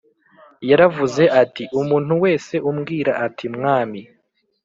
Yaravuze 0.69 1.23
ati 1.41 1.63
umuntu 1.81 2.13
wese 2.23 2.53
umbwira 2.69 3.11
ati 3.25 3.45
mwami 3.55 4.01